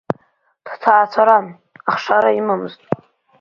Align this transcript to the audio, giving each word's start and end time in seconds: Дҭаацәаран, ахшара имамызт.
Дҭаацәаран, 0.65 1.45
ахшара 1.91 2.29
имамызт. 2.39 2.81